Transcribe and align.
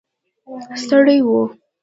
ستړي 0.81 1.17
و. 1.27 1.29